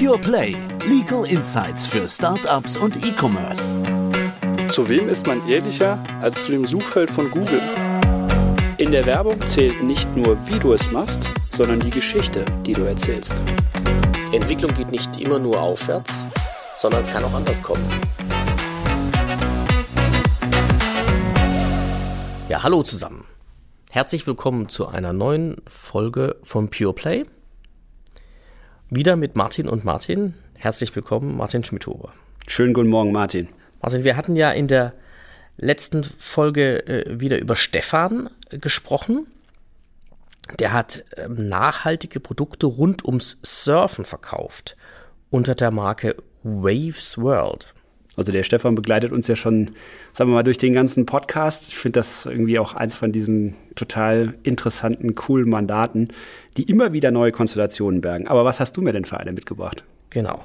[0.00, 0.56] Pure Play.
[0.88, 3.74] Legal Insights für Startups und E-Commerce.
[4.68, 7.60] Zu wem ist man ehrlicher als zu dem Suchfeld von Google?
[8.78, 12.84] In der Werbung zählt nicht nur, wie du es machst, sondern die Geschichte, die du
[12.84, 13.42] erzählst.
[14.32, 16.26] Entwicklung geht nicht immer nur aufwärts,
[16.78, 17.84] sondern es kann auch anders kommen.
[22.48, 23.26] Ja, hallo zusammen.
[23.90, 27.26] Herzlich willkommen zu einer neuen Folge von Pure Play.
[28.92, 30.34] Wieder mit Martin und Martin.
[30.56, 32.12] Herzlich willkommen, Martin Schmidhuber.
[32.48, 33.48] Schönen guten Morgen, Martin.
[33.80, 34.94] Martin, wir hatten ja in der
[35.56, 39.28] letzten Folge äh, wieder über Stefan gesprochen.
[40.58, 44.76] Der hat äh, nachhaltige Produkte rund ums Surfen verkauft
[45.30, 47.72] unter der Marke Waves World.
[48.20, 49.70] Also der Stefan begleitet uns ja schon,
[50.12, 51.68] sagen wir mal, durch den ganzen Podcast.
[51.68, 56.08] Ich finde das irgendwie auch eins von diesen total interessanten, coolen Mandaten,
[56.58, 58.28] die immer wieder neue Konstellationen bergen.
[58.28, 59.84] Aber was hast du mir denn für eine mitgebracht?
[60.10, 60.44] Genau.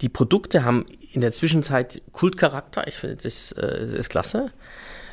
[0.00, 2.88] Die Produkte haben in der Zwischenzeit Kultcharakter.
[2.88, 4.50] Ich finde das, äh, das ist klasse.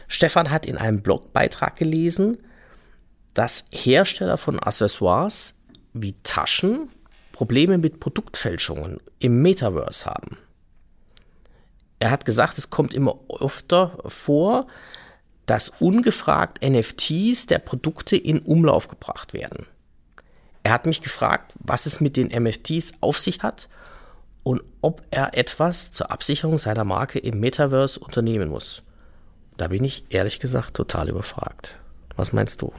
[0.07, 2.35] Stefan hat in einem Blogbeitrag gelesen,
[3.35, 5.53] dass Hersteller von Accessoires
[5.93, 6.89] wie Taschen
[7.31, 10.39] Probleme mit Produktfälschungen im Metaverse haben
[12.01, 14.65] er hat gesagt, es kommt immer öfter vor,
[15.45, 19.67] dass ungefragt NFTs der Produkte in Umlauf gebracht werden.
[20.63, 23.69] Er hat mich gefragt, was es mit den NFTs auf sich hat
[24.41, 28.81] und ob er etwas zur Absicherung seiner Marke im Metaverse unternehmen muss.
[29.57, 31.77] Da bin ich ehrlich gesagt total überfragt.
[32.15, 32.73] Was meinst du?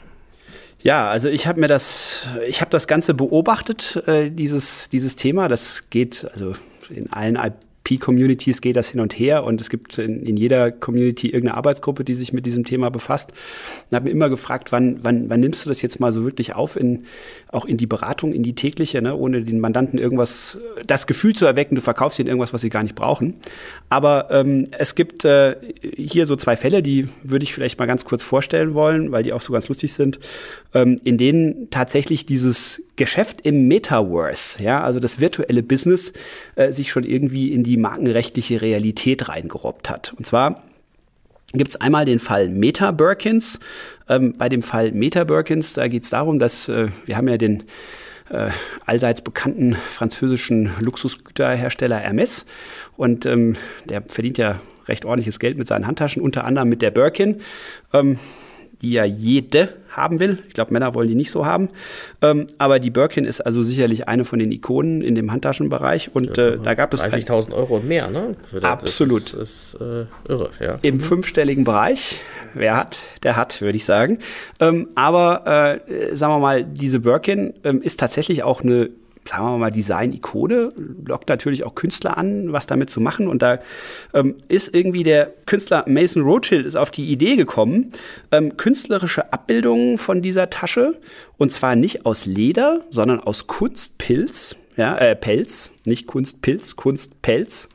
[0.81, 5.47] Ja, also ich habe mir das, ich habe das Ganze beobachtet, äh, dieses, dieses Thema.
[5.47, 6.55] Das geht also
[6.89, 7.37] in allen
[7.85, 12.05] P-Communities geht das hin und her und es gibt in, in, jeder Community irgendeine Arbeitsgruppe,
[12.05, 13.33] die sich mit diesem Thema befasst.
[13.91, 16.55] Und habe mir immer gefragt, wann, wann, wann nimmst du das jetzt mal so wirklich
[16.55, 17.05] auf, in,
[17.49, 21.45] auch in die Beratung, in die tägliche, ne, ohne den Mandanten irgendwas, das Gefühl zu
[21.45, 23.35] erwecken, du verkaufst ihnen irgendwas, was sie gar nicht brauchen.
[23.89, 25.57] Aber ähm, es gibt äh,
[25.97, 29.33] hier so zwei Fälle, die würde ich vielleicht mal ganz kurz vorstellen wollen, weil die
[29.33, 30.21] auch so ganz lustig sind,
[30.75, 36.13] ähm, in denen tatsächlich dieses Geschäft im Metaverse, ja, also das virtuelle Business,
[36.57, 40.13] äh, sich schon irgendwie in die markenrechtliche Realität reingerobbt hat.
[40.17, 40.63] Und zwar
[41.53, 43.61] gibt es einmal den Fall Meta Birkins.
[44.09, 47.37] Ähm, bei dem Fall Meta Birkins, da geht es darum, dass äh, wir haben ja
[47.37, 47.65] den
[48.31, 48.51] äh,
[48.87, 52.47] allseits bekannten französischen Luxusgüterhersteller Hermes
[52.97, 56.91] und ähm, der verdient ja recht ordentliches Geld mit seinen Handtaschen, unter anderem mit der
[56.91, 57.41] Birkin.
[57.93, 58.19] Ähm,
[58.83, 60.39] die ja jede haben will.
[60.49, 61.69] Ich glaube, Männer wollen die nicht so haben.
[62.21, 66.11] Ähm, aber die Birkin ist also sicherlich eine von den Ikonen in dem Handtaschenbereich.
[66.15, 68.35] Und äh, da gab es 30.000 Euro und mehr, ne?
[68.63, 69.35] absolut.
[69.35, 70.79] Das ist, ist äh, irre, ja.
[70.83, 71.01] Im mhm.
[71.01, 72.21] fünfstelligen Bereich.
[72.55, 74.19] Wer hat, der hat, würde ich sagen.
[74.61, 78.91] Ähm, aber äh, sagen wir mal, diese Birkin ähm, ist tatsächlich auch eine
[79.25, 80.73] sagen wir mal, Design-Ikone,
[81.07, 83.29] lockt natürlich auch Künstler an, was damit zu machen.
[83.29, 83.61] Und da
[84.15, 87.93] ähm, ist irgendwie der Künstler Mason Rothschild ist auf die Idee gekommen,
[88.31, 90.99] ähm, künstlerische Abbildungen von dieser Tasche,
[91.39, 97.69] und zwar nicht aus Leder, sondern aus Kunstpilz, ja, äh, Pelz, nicht Kunstpilz, Kunstpelz,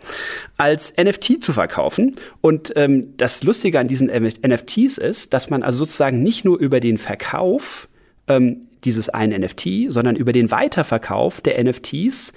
[0.57, 2.15] als NFT zu verkaufen.
[2.41, 6.79] Und ähm, das Lustige an diesen NFTs ist, dass man also sozusagen nicht nur über
[6.79, 7.87] den Verkauf
[8.27, 12.33] ähm, dieses einen NFT, sondern über den Weiterverkauf der NFTs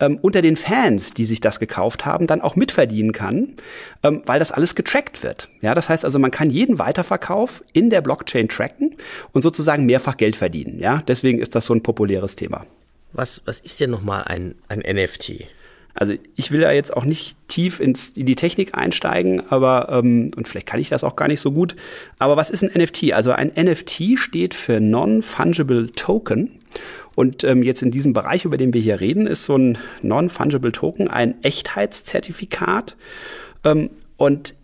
[0.00, 3.54] ähm, unter den Fans, die sich das gekauft haben, dann auch mitverdienen kann,
[4.02, 5.48] ähm, weil das alles getrackt wird.
[5.60, 8.96] Ja, das heißt also, man kann jeden Weiterverkauf in der Blockchain tracken
[9.32, 10.78] und sozusagen mehrfach Geld verdienen.
[10.78, 12.66] Ja, deswegen ist das so ein populäres Thema.
[13.12, 15.48] Was, was ist denn nochmal ein, ein NFT?
[15.98, 20.30] Also ich will ja jetzt auch nicht tief ins, in die Technik einsteigen, aber ähm,
[20.36, 21.74] und vielleicht kann ich das auch gar nicht so gut.
[22.20, 23.12] Aber was ist ein NFT?
[23.12, 26.60] Also ein NFT steht für Non-Fungible Token.
[27.16, 30.70] Und ähm, jetzt in diesem Bereich, über den wir hier reden, ist so ein Non-Fungible
[30.70, 32.96] Token ein Echtheitszertifikat.
[33.64, 34.54] Ähm, und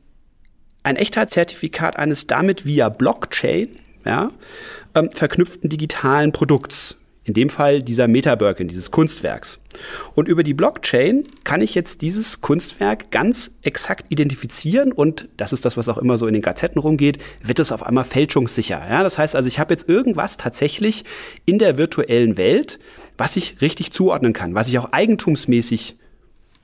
[0.85, 3.71] ein Echtheitszertifikat eines damit via Blockchain
[4.05, 4.31] ja,
[4.95, 9.59] ähm, verknüpften digitalen Produkts in dem Fall dieser Meta-Birkin, dieses Kunstwerks.
[10.15, 15.65] Und über die Blockchain kann ich jetzt dieses Kunstwerk ganz exakt identifizieren und das ist
[15.65, 18.79] das, was auch immer so in den Gazetten rumgeht, wird es auf einmal fälschungssicher.
[18.79, 21.05] Ja, das heißt also, ich habe jetzt irgendwas tatsächlich
[21.47, 22.79] in der virtuellen Welt,
[23.17, 25.97] was ich richtig zuordnen kann, was ich auch eigentumsmäßig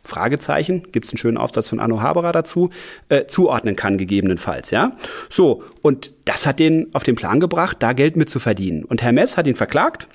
[0.03, 2.71] Fragezeichen, gibt es einen schönen Aufsatz von Arno Haberer dazu,
[3.11, 4.97] äh, zuordnen kann, gegebenenfalls, ja.
[5.29, 8.85] So, und das hat den auf den Plan gebracht, da Geld mit zu verdienen.
[8.85, 10.09] Und Herr Mess hat ihn verklagt,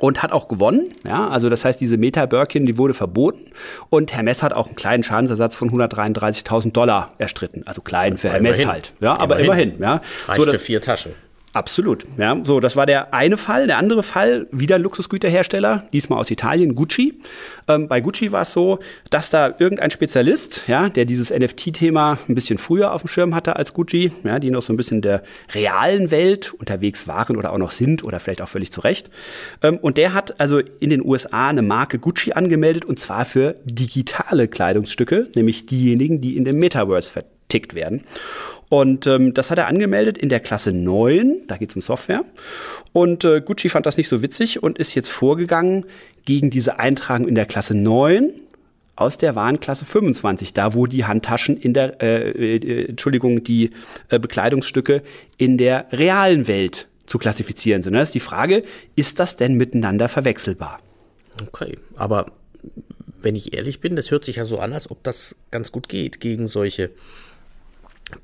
[0.00, 0.92] und hat auch gewonnen.
[1.06, 3.52] Ja, also das heißt, diese Meta Birkin, die wurde verboten
[3.88, 7.62] und Herr Mess hat auch einen kleinen Schadensersatz von 133.000 Dollar erstritten.
[7.66, 8.92] Also klein für Herr Mess halt.
[9.00, 9.74] Ja, aber immerhin.
[9.74, 10.00] immerhin ja.
[10.26, 11.12] Reicht so, für vier Taschen.
[11.52, 12.06] Absolut.
[12.16, 13.66] Ja, so, das war der eine Fall.
[13.66, 17.20] Der andere Fall, wieder ein Luxusgüterhersteller, diesmal aus Italien, Gucci.
[17.66, 18.78] Ähm, bei Gucci war es so,
[19.10, 23.56] dass da irgendein Spezialist, ja, der dieses NFT-Thema ein bisschen früher auf dem Schirm hatte
[23.56, 27.58] als Gucci, ja, die noch so ein bisschen der realen Welt unterwegs waren oder auch
[27.58, 29.10] noch sind oder vielleicht auch völlig zu Recht.
[29.60, 33.56] Ähm, und der hat also in den USA eine Marke Gucci angemeldet und zwar für
[33.64, 38.04] digitale Kleidungsstücke, nämlich diejenigen, die in dem Metaverse vertickt werden.
[38.70, 42.24] Und ähm, das hat er angemeldet in der Klasse 9, da geht es um Software.
[42.92, 45.84] Und äh, Gucci fand das nicht so witzig und ist jetzt vorgegangen
[46.24, 48.30] gegen diese Eintragung in der Klasse 9
[48.94, 53.70] aus der Warenklasse 25, da wo die Handtaschen in der, äh, äh, Entschuldigung, die
[54.08, 55.02] äh, Bekleidungsstücke
[55.36, 57.94] in der realen Welt zu klassifizieren sind.
[57.94, 58.62] Das ist die Frage,
[58.94, 60.78] ist das denn miteinander verwechselbar?
[61.44, 62.26] Okay, aber
[63.20, 65.88] wenn ich ehrlich bin, das hört sich ja so an, als ob das ganz gut
[65.88, 66.90] geht gegen solche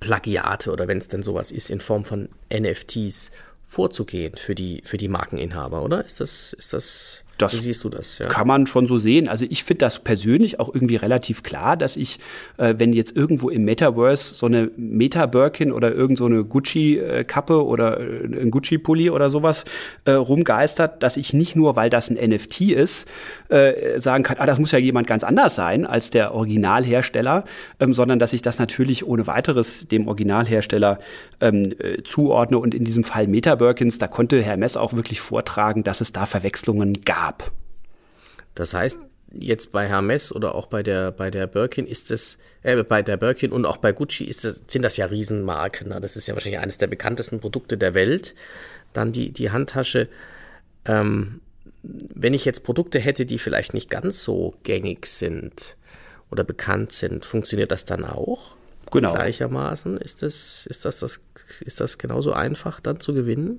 [0.00, 3.30] Plagiate oder wenn es denn sowas ist, in Form von NFTs
[3.66, 6.04] vorzugehen für die, für die Markeninhaber, oder?
[6.04, 8.18] Ist das, ist das das Wie siehst du das?
[8.18, 8.28] Ja?
[8.28, 9.28] Kann man schon so sehen.
[9.28, 12.18] Also ich finde das persönlich auch irgendwie relativ klar, dass ich,
[12.56, 18.00] äh, wenn jetzt irgendwo im Metaverse so eine Meta-Birkin oder irgend so eine Gucci-Kappe oder
[18.00, 19.64] äh, ein Gucci-Pulli oder sowas
[20.04, 23.06] äh, rumgeistert, dass ich nicht nur, weil das ein NFT ist,
[23.48, 27.44] äh, sagen kann, ah, das muss ja jemand ganz anders sein als der Originalhersteller,
[27.80, 30.98] ähm, sondern dass ich das natürlich ohne weiteres dem Originalhersteller
[31.40, 32.58] ähm, äh, zuordne.
[32.58, 36.24] Und in diesem Fall Meta-Birkins, da konnte Herr Mess auch wirklich vortragen, dass es da
[36.24, 37.52] Verwechslungen gab gab.
[38.54, 38.98] Das heißt,
[39.32, 43.16] jetzt bei Hermes oder auch bei der, bei der Birkin ist es, äh, bei der
[43.16, 45.88] Birkin und auch bei Gucci ist das, sind das ja Riesenmarken.
[45.88, 46.00] Ne?
[46.00, 48.34] Das ist ja wahrscheinlich eines der bekanntesten Produkte der Welt.
[48.92, 50.08] Dann die, die Handtasche.
[50.84, 51.40] Ähm,
[51.82, 55.76] wenn ich jetzt Produkte hätte, die vielleicht nicht ganz so gängig sind
[56.30, 58.56] oder bekannt sind, funktioniert das dann auch?
[59.00, 59.14] Genau.
[59.14, 61.20] Gleichermaßen ist das, ist das, das,
[61.60, 63.58] ist das genauso einfach dann zu gewinnen?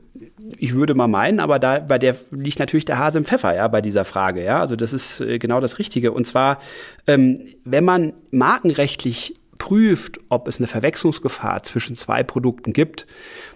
[0.58, 3.68] Ich würde mal meinen, aber da bei der liegt natürlich der Hase im Pfeffer, ja,
[3.68, 4.60] bei dieser Frage, ja.
[4.60, 6.12] Also das ist äh, genau das Richtige.
[6.12, 6.60] Und zwar,
[7.06, 13.08] ähm, wenn man markenrechtlich prüft, ob es eine Verwechslungsgefahr zwischen zwei Produkten gibt,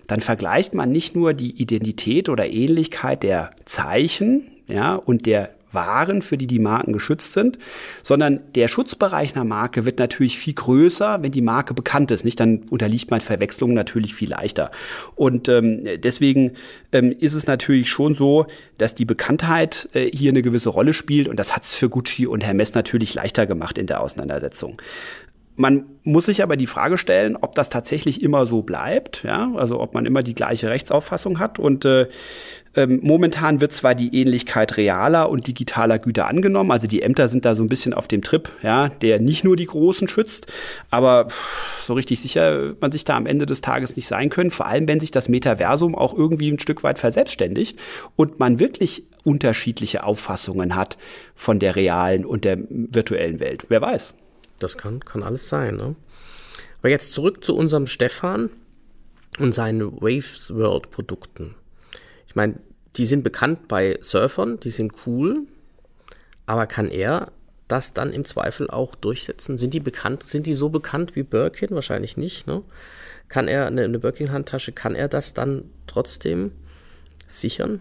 [0.08, 6.22] dann vergleicht man nicht nur die Identität oder Ähnlichkeit der Zeichen, ja, und der waren,
[6.22, 7.58] für die die Marken geschützt sind,
[8.04, 12.26] sondern der Schutzbereich einer Marke wird natürlich viel größer, wenn die Marke bekannt ist.
[12.26, 14.72] Nicht, dann unterliegt man Verwechslungen natürlich viel leichter.
[15.16, 16.54] Und ähm, deswegen
[16.92, 18.46] ähm, ist es natürlich schon so,
[18.78, 22.28] dass die Bekanntheit äh, hier eine gewisse Rolle spielt und das hat es für Gucci
[22.28, 24.82] und Hermes natürlich leichter gemacht in der Auseinandersetzung.
[25.62, 29.80] Man muss sich aber die Frage stellen, ob das tatsächlich immer so bleibt, ja, also
[29.80, 31.60] ob man immer die gleiche Rechtsauffassung hat.
[31.60, 32.08] Und äh,
[32.76, 37.46] ähm, momentan wird zwar die Ähnlichkeit realer und digitaler Güter angenommen, also die Ämter sind
[37.46, 40.48] da so ein bisschen auf dem Trip, ja, der nicht nur die Großen schützt,
[40.90, 41.28] aber
[41.84, 44.66] so richtig sicher wird man sich da am Ende des Tages nicht sein können, vor
[44.66, 47.80] allem wenn sich das Metaversum auch irgendwie ein Stück weit verselbstständigt
[48.16, 50.98] und man wirklich unterschiedliche Auffassungen hat
[51.36, 53.66] von der realen und der virtuellen Welt.
[53.70, 54.16] Wer weiß.
[54.64, 55.76] Das kann, kann alles sein.
[55.76, 55.96] Ne?
[56.80, 58.50] Aber jetzt zurück zu unserem Stefan
[59.40, 61.56] und seinen Waves World Produkten.
[62.28, 62.60] Ich meine,
[62.96, 65.44] die sind bekannt bei Surfern, die sind cool,
[66.46, 67.32] aber kann er
[67.68, 69.58] das dann im Zweifel auch durchsetzen?
[69.58, 71.70] Sind die bekannt, sind die so bekannt wie Birkin?
[71.72, 72.64] Wahrscheinlich nicht, ne?
[73.30, 76.52] Kann er eine, eine Birkin-Handtasche, kann er das dann trotzdem
[77.28, 77.80] sichern?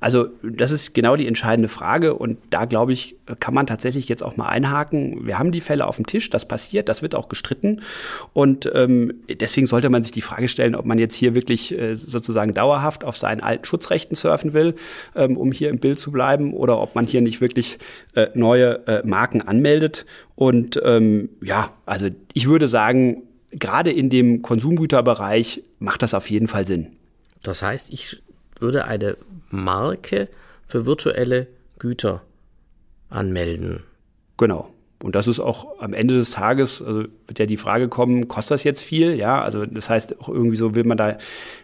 [0.00, 4.22] Also das ist genau die entscheidende Frage und da glaube ich, kann man tatsächlich jetzt
[4.22, 5.26] auch mal einhaken.
[5.26, 7.82] Wir haben die Fälle auf dem Tisch, das passiert, das wird auch gestritten
[8.32, 11.94] und ähm, deswegen sollte man sich die Frage stellen, ob man jetzt hier wirklich äh,
[11.94, 14.74] sozusagen dauerhaft auf seinen alten Schutzrechten surfen will,
[15.14, 17.78] ähm, um hier im Bild zu bleiben oder ob man hier nicht wirklich
[18.14, 20.06] äh, neue äh, Marken anmeldet.
[20.34, 26.48] Und ähm, ja, also ich würde sagen, gerade in dem Konsumgüterbereich macht das auf jeden
[26.48, 26.88] Fall Sinn.
[27.42, 28.22] Das heißt, ich
[28.60, 29.16] würde eine
[29.50, 30.28] Marke
[30.66, 31.46] für virtuelle
[31.78, 32.22] Güter
[33.08, 33.82] anmelden.
[34.36, 34.70] Genau.
[35.02, 38.52] Und das ist auch am Ende des Tages, also wird ja die Frage kommen, kostet
[38.52, 39.14] das jetzt viel?
[39.14, 41.18] Ja, also das heißt auch irgendwie so will man da,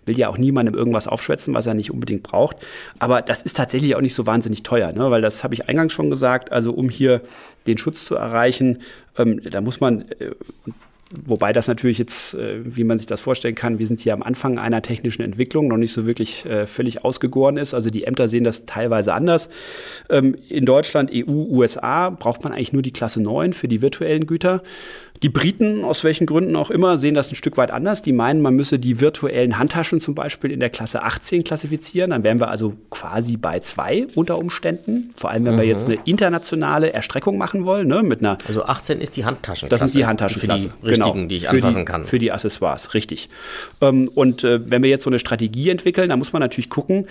[0.05, 2.59] will ja auch niemandem irgendwas aufschwätzen, was er nicht unbedingt braucht.
[2.99, 5.11] Aber das ist tatsächlich auch nicht so wahnsinnig teuer, ne?
[5.11, 6.53] weil das habe ich eingangs schon gesagt.
[6.53, 7.23] Also um hier
[7.67, 8.83] den Schutz zu erreichen,
[9.17, 10.33] ähm, da muss man, äh,
[11.25, 14.23] Wobei das natürlich jetzt, äh, wie man sich das vorstellen kann, wir sind hier am
[14.23, 17.75] Anfang einer technischen Entwicklung, noch nicht so wirklich äh, völlig ausgegoren ist.
[17.75, 19.49] Also die Ämter sehen das teilweise anders.
[20.09, 24.27] Ähm, in Deutschland, EU, USA braucht man eigentlich nur die Klasse 9 für die virtuellen
[24.27, 24.63] Güter.
[25.23, 28.03] Die Briten, aus welchen Gründen auch immer, sehen das ein Stück weit anders.
[28.03, 32.11] Die meinen, man müsse die virtuellen Handtaschen zum Beispiel in der Klasse 18 klassifizieren.
[32.11, 35.15] Dann wären wir also quasi bei zwei unter Umständen.
[35.17, 35.59] Vor allem, wenn mhm.
[35.59, 38.37] wir jetzt eine internationale Erstreckung machen wollen, ne, mit einer.
[38.49, 39.81] Also 18 ist die Handtaschenklasse.
[39.81, 40.71] Das ist die Handtaschenklasse.
[40.71, 42.07] Für die, richtigen, genau, die ich anfassen die, kann.
[42.07, 43.29] Für die Accessoires, richtig.
[43.81, 47.07] Ähm, und äh, wenn wir jetzt so eine Strategie entwickeln, dann muss man natürlich gucken,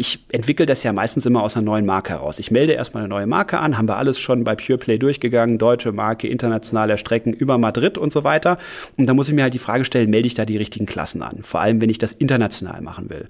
[0.00, 2.38] ich entwickle das ja meistens immer aus einer neuen Marke heraus.
[2.38, 5.90] Ich melde erstmal eine neue Marke an, haben wir alles schon bei PurePlay durchgegangen, deutsche
[5.90, 8.58] Marke, internationale Strecken über Madrid und so weiter.
[8.96, 11.20] Und da muss ich mir halt die Frage stellen, melde ich da die richtigen Klassen
[11.20, 11.40] an?
[11.42, 13.26] Vor allem, wenn ich das international machen will.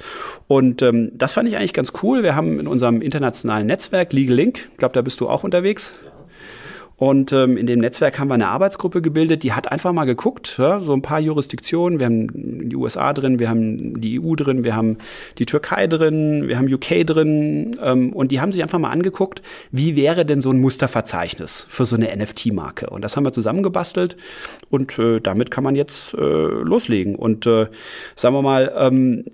[0.47, 2.23] Und ähm, das fand ich eigentlich ganz cool.
[2.23, 5.95] Wir haben in unserem internationalen Netzwerk Legal Link, ich glaube, da bist du auch unterwegs.
[6.99, 10.57] Und ähm, in dem Netzwerk haben wir eine Arbeitsgruppe gebildet, die hat einfach mal geguckt,
[10.59, 12.01] ja, so ein paar Jurisdiktionen.
[12.01, 14.99] Wir haben die USA drin, wir haben die EU drin, wir haben
[15.39, 17.77] die Türkei drin, wir haben UK drin.
[17.81, 21.85] Ähm, und die haben sich einfach mal angeguckt, wie wäre denn so ein Musterverzeichnis für
[21.85, 22.91] so eine NFT-Marke.
[22.91, 24.17] Und das haben wir zusammengebastelt
[24.69, 27.15] und äh, damit kann man jetzt äh, loslegen.
[27.15, 27.69] Und äh,
[28.17, 29.25] sagen wir mal, ähm,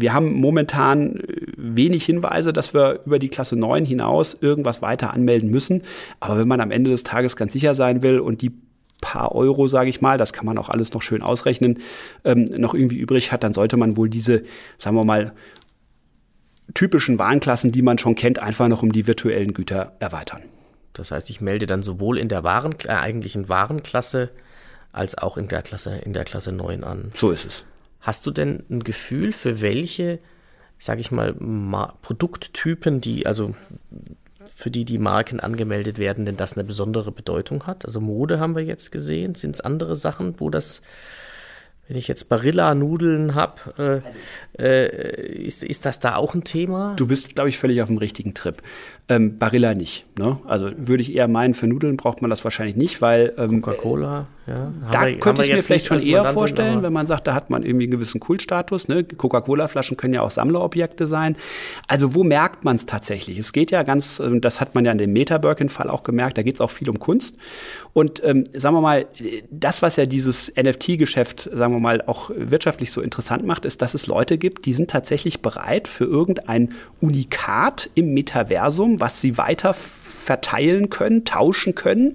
[0.00, 1.20] wir haben momentan
[1.56, 5.82] wenig Hinweise, dass wir über die Klasse 9 hinaus irgendwas weiter anmelden müssen.
[6.20, 8.52] Aber wenn man am Ende des Tages ganz sicher sein will und die
[9.00, 11.80] paar Euro, sage ich mal, das kann man auch alles noch schön ausrechnen,
[12.24, 14.44] ähm, noch irgendwie übrig hat, dann sollte man wohl diese,
[14.78, 15.32] sagen wir mal,
[16.72, 20.44] typischen Warenklassen, die man schon kennt, einfach noch um die virtuellen Güter erweitern.
[20.94, 24.30] Das heißt, ich melde dann sowohl in der Waren, äh, eigentlichen Warenklasse
[24.92, 27.12] als auch in der Klasse, in der Klasse 9 an.
[27.14, 27.64] So ist es.
[28.02, 30.18] Hast du denn ein Gefühl, für welche,
[30.76, 33.54] sage ich mal, Ma Produkttypen, die, also
[34.54, 37.84] für die die Marken angemeldet werden, denn das eine besondere Bedeutung hat?
[37.84, 39.34] Also Mode haben wir jetzt gesehen.
[39.34, 40.82] Sind es andere Sachen, wo das,
[41.86, 44.02] wenn ich jetzt Barilla-Nudeln habe,
[44.58, 46.94] äh, äh, ist, ist das da auch ein Thema?
[46.96, 48.62] Du bist, glaube ich, völlig auf dem richtigen Trip.
[49.08, 50.04] Ähm, Barilla nicht.
[50.18, 50.38] Ne?
[50.46, 54.26] Also würde ich eher meinen, für Nudeln braucht man das wahrscheinlich nicht, weil ähm, Coca-Cola,
[54.46, 54.72] ja.
[54.90, 57.50] Da wir- könnte ich mir vielleicht schon eher Mandantin, vorstellen, wenn man sagt, da hat
[57.50, 58.88] man irgendwie einen gewissen Kultstatus.
[58.88, 59.04] Ne?
[59.04, 61.36] Coca-Cola-Flaschen können ja auch Sammlerobjekte sein.
[61.86, 63.38] Also wo merkt man es tatsächlich?
[63.38, 66.42] Es geht ja ganz, ähm, das hat man ja in dem Meta-Birkin-Fall auch gemerkt, da
[66.42, 67.36] geht es auch viel um Kunst.
[67.92, 69.06] Und ähm, sagen wir mal,
[69.50, 73.94] das, was ja dieses NFT-Geschäft, sagen wir mal, auch wirtschaftlich so interessant macht, ist, dass
[73.94, 79.74] es Leute gibt, die sind tatsächlich bereit, für irgendein Unikat im Metaversum, was sie weiter
[79.74, 82.14] verteilen können, tauschen können,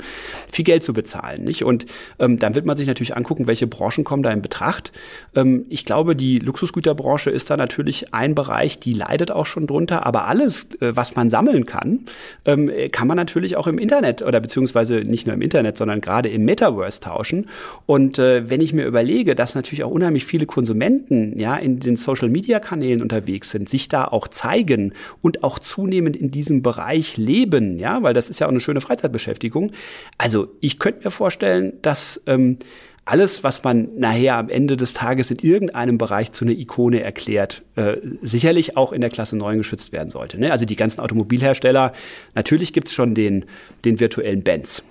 [0.51, 1.43] viel Geld zu bezahlen.
[1.43, 1.63] Nicht?
[1.63, 1.85] Und
[2.19, 4.91] ähm, dann wird man sich natürlich angucken, welche Branchen kommen da in Betracht.
[5.35, 10.05] Ähm, ich glaube, die Luxusgüterbranche ist da natürlich ein Bereich, die leidet auch schon drunter,
[10.05, 12.05] aber alles, äh, was man sammeln kann,
[12.45, 16.29] ähm, kann man natürlich auch im Internet oder beziehungsweise nicht nur im Internet, sondern gerade
[16.29, 17.47] im Metaverse tauschen.
[17.85, 21.95] Und äh, wenn ich mir überlege, dass natürlich auch unheimlich viele Konsumenten ja in den
[21.95, 27.17] Social Media Kanälen unterwegs sind, sich da auch zeigen und auch zunehmend in diesem Bereich
[27.17, 29.71] leben, ja, weil das ist ja auch eine schöne Freizeitbeschäftigung.
[30.17, 32.59] Also ich könnte mir vorstellen, dass ähm,
[33.07, 37.63] alles, was man nachher am Ende des Tages in irgendeinem Bereich zu einer Ikone erklärt,
[37.75, 40.37] äh, sicherlich auch in der Klasse 9 geschützt werden sollte.
[40.37, 40.51] Ne?
[40.51, 41.93] Also die ganzen Automobilhersteller,
[42.35, 43.45] natürlich gibt's schon den,
[43.85, 44.83] den virtuellen Benz.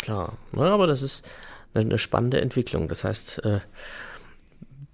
[0.00, 1.28] Klar, ja, aber das ist
[1.74, 2.88] eine, eine spannende Entwicklung.
[2.88, 3.60] Das heißt, äh,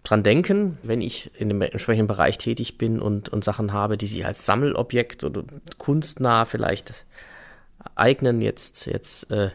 [0.03, 4.07] dran denken, wenn ich in dem entsprechenden Bereich tätig bin und, und Sachen habe, die
[4.07, 5.45] sich als Sammelobjekt oder
[5.79, 6.95] kunstnah vielleicht
[7.95, 9.51] eignen, jetzt, jetzt äh,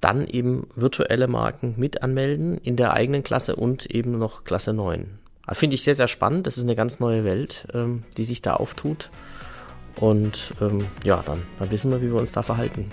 [0.00, 5.18] dann eben virtuelle Marken mit anmelden in der eigenen Klasse und eben noch Klasse 9.
[5.46, 6.46] Also Finde ich sehr, sehr spannend.
[6.46, 9.10] Das ist eine ganz neue Welt, ähm, die sich da auftut.
[9.96, 12.90] Und ähm, ja, dann, dann wissen wir, wie wir uns da verhalten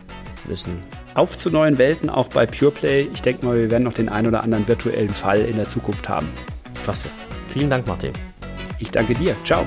[0.48, 0.82] müssen.
[1.14, 3.10] Auf zu neuen Welten, auch bei PurePlay.
[3.14, 6.10] Ich denke mal, wir werden noch den einen oder anderen virtuellen Fall in der Zukunft
[6.10, 6.30] haben.
[6.84, 7.10] Klasse.
[7.48, 8.14] Vielen Dank, Martin.
[8.80, 9.36] Ich danke dir.
[9.44, 9.66] Ciao.